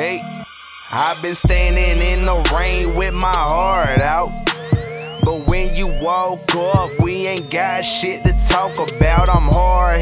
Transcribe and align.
I've 0.00 1.20
been 1.20 1.34
standing 1.34 2.00
in 2.00 2.24
the 2.24 2.36
rain 2.56 2.94
with 2.94 3.12
my 3.12 3.32
heart 3.32 4.00
out. 4.00 4.30
But 5.24 5.48
when 5.48 5.74
you 5.74 5.88
woke 5.88 6.54
up, 6.54 6.90
we 7.00 7.26
ain't 7.26 7.50
got 7.50 7.82
shit 7.82 8.22
to 8.22 8.32
talk 8.48 8.74
about. 8.76 9.28
I'm 9.28 9.42
hard 9.42 9.97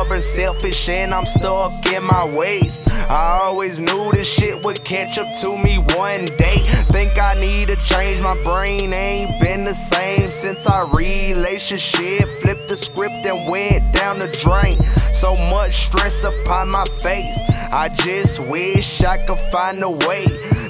stubborn, 0.00 0.22
selfish, 0.22 0.88
and 0.88 1.12
I'm 1.12 1.26
stuck 1.26 1.86
in 1.92 2.02
my 2.02 2.24
ways. 2.24 2.86
I 2.88 3.40
always 3.42 3.80
knew 3.80 4.10
this 4.12 4.26
shit 4.26 4.64
would 4.64 4.82
catch 4.82 5.18
up 5.18 5.28
to 5.40 5.58
me 5.58 5.76
one 5.76 6.24
day. 6.38 6.58
Think 6.88 7.18
I 7.18 7.34
need 7.38 7.68
to 7.68 7.76
change 7.76 8.18
my 8.22 8.34
brain, 8.42 8.94
ain't 8.94 9.38
been 9.40 9.64
the 9.64 9.74
same 9.74 10.28
since 10.28 10.66
our 10.66 10.86
relationship. 10.86 12.26
Flipped 12.40 12.68
the 12.68 12.76
script 12.76 13.26
and 13.26 13.50
went 13.50 13.92
down 13.92 14.18
the 14.18 14.28
drain. 14.28 14.78
So 15.12 15.36
much 15.36 15.74
stress 15.86 16.24
upon 16.24 16.70
my 16.70 16.86
face. 17.02 17.38
I 17.70 17.90
just 17.90 18.40
wish 18.40 19.02
I 19.02 19.18
could 19.26 19.38
find 19.52 19.82
a 19.82 19.90
way 19.90 20.24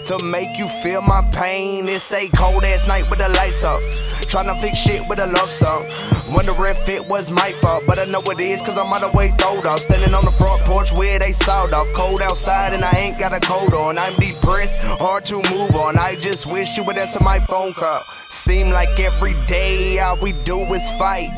to 0.06 0.18
make 0.24 0.58
you 0.58 0.68
feel 0.82 1.02
my 1.02 1.22
pain. 1.30 1.88
It's 1.88 2.12
a 2.12 2.28
cold 2.30 2.64
ass 2.64 2.88
night 2.88 3.08
with 3.08 3.20
the 3.20 3.28
lights 3.28 3.62
off. 3.62 4.19
Tryna 4.30 4.60
fix 4.60 4.78
shit 4.78 5.08
with 5.08 5.18
a 5.18 5.26
love 5.26 5.50
song. 5.50 5.86
Wonder 6.32 6.54
if 6.66 6.88
it 6.88 7.08
was 7.08 7.32
my 7.32 7.50
fault, 7.54 7.82
but 7.84 7.98
I 7.98 8.04
know 8.04 8.22
it 8.30 8.38
is, 8.38 8.62
cause 8.62 8.78
I'm 8.78 8.92
out 8.92 9.02
of 9.02 9.12
way 9.12 9.34
throwed 9.36 9.66
off. 9.66 9.80
Standing 9.80 10.14
on 10.14 10.24
the 10.24 10.30
front 10.30 10.62
porch 10.62 10.92
where 10.92 11.18
they 11.18 11.32
sawed 11.32 11.72
off. 11.72 11.92
Cold 11.94 12.22
outside 12.22 12.72
and 12.72 12.84
I 12.84 12.92
ain't 12.92 13.18
got 13.18 13.32
a 13.32 13.40
coat 13.40 13.74
on. 13.74 13.98
I'm 13.98 14.14
depressed, 14.20 14.76
hard 14.78 15.24
to 15.24 15.42
move 15.50 15.74
on. 15.74 15.98
I 15.98 16.14
just 16.14 16.46
wish 16.46 16.76
you 16.76 16.84
would 16.84 16.96
answer 16.96 17.18
my 17.20 17.40
phone 17.40 17.74
call. 17.74 18.04
Seem 18.28 18.70
like 18.70 19.00
every 19.00 19.34
day 19.48 19.98
all 19.98 20.16
we 20.16 20.30
do 20.30 20.60
is 20.74 20.88
fight. 20.90 21.30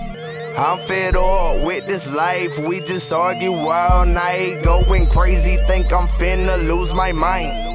I'm 0.58 0.78
fed 0.86 1.16
up 1.16 1.64
with 1.64 1.86
this 1.86 2.06
life. 2.12 2.58
We 2.68 2.80
just 2.80 3.10
argue 3.10 3.54
all 3.54 4.04
night. 4.04 4.62
Going 4.62 5.06
crazy, 5.06 5.56
think 5.66 5.90
I'm 5.94 6.08
finna 6.08 6.68
lose 6.68 6.92
my 6.92 7.10
mind. 7.12 7.71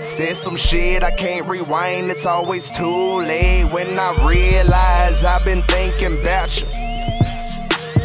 Said 0.00 0.36
some 0.36 0.56
shit 0.56 1.02
I 1.02 1.10
can't 1.10 1.46
rewind, 1.48 2.10
it's 2.10 2.24
always 2.24 2.70
too 2.70 3.20
late 3.20 3.64
when 3.64 3.98
I 3.98 4.26
realize 4.26 5.24
I've 5.24 5.44
been 5.44 5.62
thinking 5.62 6.20
about 6.20 6.60
you. 6.60 6.66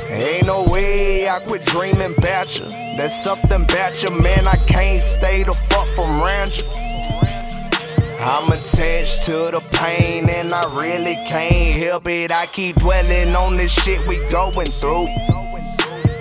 Ain't 0.10 0.48
no 0.48 0.64
way 0.64 1.30
I 1.30 1.40
quit 1.40 1.64
dreaming 1.66 2.16
about 2.18 2.58
you. 2.58 2.66
There's 2.98 3.14
something 3.14 3.64
about 3.64 4.02
you, 4.02 4.10
man, 4.10 4.48
I 4.48 4.56
can't 4.66 5.02
stay 5.02 5.44
the 5.44 5.54
fuck 5.54 5.88
from 5.90 6.22
around 6.22 6.58
you. 6.58 6.64
I'm 8.20 8.52
attached 8.52 9.24
to 9.24 9.52
the 9.52 9.64
pain 9.74 10.30
and 10.30 10.52
I 10.54 10.64
really 10.74 11.16
can't 11.28 11.78
help 11.84 12.08
it. 12.08 12.32
I 12.32 12.48
keep 12.48 12.78
dwelling 12.78 13.36
on 13.36 13.58
this 13.58 13.72
shit 13.72 14.06
we 14.08 14.18
going 14.30 14.72
through. 14.72 15.10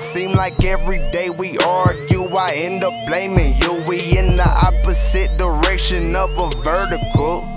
Seem 0.02 0.32
like 0.32 0.64
every 0.64 0.98
day 1.12 1.30
we 1.30 1.56
argue, 1.58 2.24
I 2.36 2.50
end 2.54 2.82
up 2.82 2.92
blaming 3.06 3.56
you. 3.62 3.82
We 3.86 4.18
in 4.18 4.34
the 4.36 4.46
opposite 4.46 5.38
direction 5.38 6.16
of 6.16 6.36
a 6.36 6.50
vertical. 6.60 7.48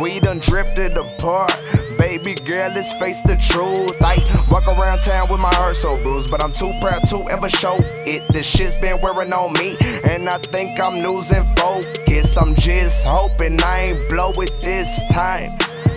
We 0.00 0.18
done 0.18 0.38
drifted 0.38 0.96
apart. 0.96 1.52
Baby 1.98 2.34
girl, 2.36 2.72
let's 2.74 2.92
face 2.94 3.22
the 3.22 3.36
truth. 3.36 4.00
I 4.02 4.16
walk 4.50 4.66
around 4.66 5.02
town 5.02 5.28
with 5.28 5.40
my 5.40 5.54
heart 5.54 5.76
so 5.76 6.02
bruised, 6.02 6.30
but 6.30 6.42
I'm 6.42 6.52
too 6.52 6.72
proud 6.80 7.06
to 7.10 7.28
ever 7.30 7.50
show 7.50 7.76
it. 7.80 8.26
This 8.32 8.46
shit's 8.46 8.76
been 8.78 9.00
wearing 9.02 9.32
on 9.34 9.52
me, 9.52 9.76
and 10.04 10.28
I 10.28 10.38
think 10.38 10.80
I'm 10.80 11.00
losing 11.00 11.44
focus. 11.54 12.36
I'm 12.38 12.54
just 12.56 13.04
hoping 13.04 13.62
I 13.62 13.80
ain't 13.80 14.08
blow 14.08 14.32
it 14.32 14.58
this 14.60 15.02
time. 15.12 15.56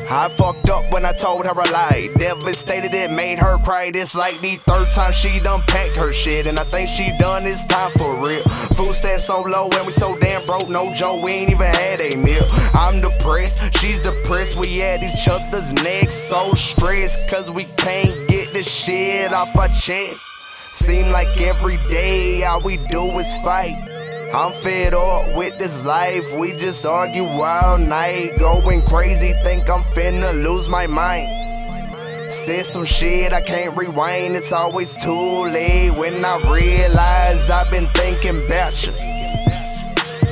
I 0.09 0.29
fucked 0.29 0.69
up 0.69 0.89
when 0.89 1.05
I 1.05 1.11
told 1.11 1.45
her 1.45 1.51
a 1.51 1.69
lie. 1.71 2.09
Devastated, 2.17 2.93
it 2.93 3.11
made 3.11 3.39
her 3.39 3.57
cry. 3.57 3.91
This 3.91 4.15
like 4.15 4.39
the 4.39 4.55
third 4.55 4.89
time 4.91 5.11
she 5.11 5.39
done 5.39 5.61
packed 5.67 5.97
her 5.97 6.13
shit. 6.13 6.47
And 6.47 6.57
I 6.57 6.63
think 6.63 6.89
she 6.89 7.11
done 7.19 7.45
it's 7.45 7.65
time 7.65 7.91
for 7.97 8.15
real. 8.15 8.43
Food 8.75 8.95
stamps 8.95 9.25
so 9.25 9.39
low 9.39 9.69
and 9.73 9.85
we 9.85 9.91
so 9.91 10.17
damn 10.17 10.45
broke. 10.45 10.69
No 10.69 10.93
joke, 10.93 11.23
we 11.23 11.31
ain't 11.33 11.51
even 11.51 11.67
had 11.67 11.99
a 11.99 12.15
meal. 12.15 12.47
I'm 12.73 13.01
depressed, 13.01 13.59
she's 13.77 14.01
depressed. 14.01 14.55
We 14.55 14.81
at 14.81 15.03
each 15.03 15.27
other's 15.27 15.73
necks, 15.73 16.15
so 16.15 16.53
stressed. 16.53 17.29
Cause 17.29 17.51
we 17.51 17.65
can't 17.75 18.29
get 18.29 18.53
this 18.53 18.71
shit 18.71 19.33
off 19.33 19.53
our 19.57 19.67
chest. 19.67 20.25
Seem 20.61 21.09
like 21.09 21.39
every 21.41 21.77
day 21.89 22.43
all 22.45 22.61
we 22.61 22.77
do 22.77 23.19
is 23.19 23.33
fight. 23.43 23.96
I'm 24.33 24.51
fed 24.61 24.93
up 24.93 25.35
with 25.35 25.57
this 25.57 25.83
life. 25.83 26.25
We 26.37 26.51
just 26.51 26.85
argue 26.85 27.25
all 27.25 27.77
night. 27.77 28.37
Going 28.37 28.81
crazy, 28.81 29.33
think 29.43 29.69
I'm 29.69 29.83
finna 29.95 30.33
lose 30.43 30.67
my 30.67 30.85
mind. 30.85 32.33
Said 32.33 32.65
some 32.65 32.83
shit 32.83 33.31
I 33.31 33.39
can't 33.39 33.77
rewind. 33.77 34.35
It's 34.35 34.51
always 34.51 35.01
too 35.01 35.47
late 35.47 35.91
when 35.91 36.25
I 36.25 36.37
realize 36.51 37.49
I've 37.49 37.71
been 37.71 37.87
thinking 37.87 38.45
about 38.45 38.85
you. 38.85 38.93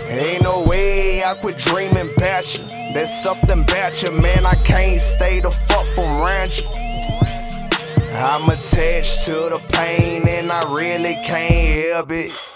Ain't 0.10 0.44
no 0.44 0.64
way 0.64 1.24
I 1.24 1.34
quit 1.36 1.58
dreaming 1.58 2.10
about 2.18 2.58
you. 2.58 2.64
There's 2.94 3.14
something 3.24 3.64
about 3.64 4.04
you, 4.04 4.12
man. 4.12 4.46
I 4.46 4.56
can't 4.56 5.00
stay 5.00 5.40
the 5.40 5.52
fuck 5.52 5.86
from 5.96 6.22
around 6.22 6.60
you. 6.60 6.68
I'm 8.14 8.50
attached 8.50 9.24
to 9.26 9.32
the 9.32 9.64
pain 9.72 10.28
and 10.28 10.52
I 10.52 10.74
really 10.74 11.16
can't 11.26 11.86
help 11.92 12.12
it. 12.12 12.55